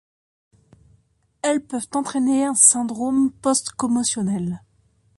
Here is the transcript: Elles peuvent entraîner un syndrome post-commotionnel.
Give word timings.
Elles 1.43 1.63
peuvent 1.63 1.87
entraîner 1.93 2.43
un 2.45 2.55
syndrome 2.55 3.31
post-commotionnel. 3.31 4.63